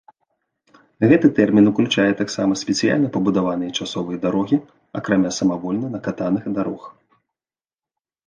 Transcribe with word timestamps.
Гэты 1.09 1.27
тэрмін 1.39 1.65
уключае 1.71 2.05
таксама 2.21 2.53
спецыяльна 2.61 3.11
пабудаваныя 3.17 3.75
часовыя 3.83 4.17
дарогі, 4.25 4.57
акрамя 5.01 5.33
самавольна 5.41 5.87
накатаных 5.97 6.43
дарог. 6.59 6.81